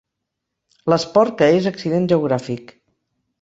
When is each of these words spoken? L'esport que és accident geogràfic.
L'esport 0.93 1.35
que 1.41 1.51
és 1.59 1.67
accident 1.73 2.09
geogràfic. 2.13 2.75